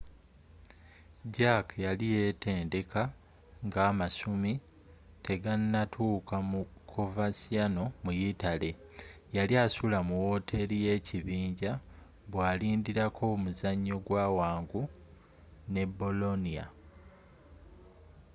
[1.35, 3.01] jarque yali yeetendeka
[3.65, 4.53] nga amasumi
[5.25, 8.71] tegannatuuka mu coverciano mu yitale
[9.35, 11.71] yali asula mu woteri y'ekibinja
[12.31, 14.81] bwalindirako omuzanyo gwa wangu
[15.73, 16.65] ne bolonia